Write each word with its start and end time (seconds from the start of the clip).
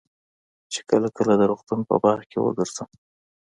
چې 0.71 0.79
کله 0.89 1.07
کله 1.17 1.33
د 1.37 1.41
روغتون 1.51 1.79
په 1.89 1.95
باغ 2.03 2.19
کښې 2.29 2.39
وګرځم. 2.41 2.89